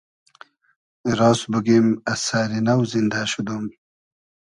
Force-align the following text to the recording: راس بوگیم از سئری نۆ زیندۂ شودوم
راس 1.17 1.39
بوگیم 1.51 1.87
از 2.11 2.19
سئری 2.27 2.59
نۆ 2.67 2.75
زیندۂ 2.91 3.21
شودوم 3.31 3.65